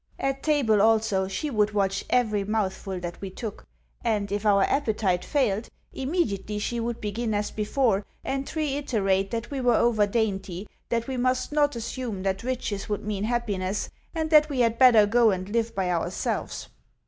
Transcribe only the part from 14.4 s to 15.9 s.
we had better go and live